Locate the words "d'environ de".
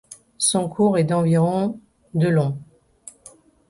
1.03-2.27